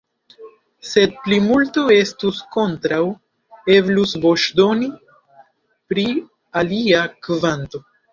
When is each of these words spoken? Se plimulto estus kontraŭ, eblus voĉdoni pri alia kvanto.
Se 0.91 1.01
plimulto 1.25 1.81
estus 1.95 2.39
kontraŭ, 2.55 3.01
eblus 3.73 4.15
voĉdoni 4.23 4.89
pri 5.93 6.07
alia 6.63 7.05
kvanto. 7.29 7.83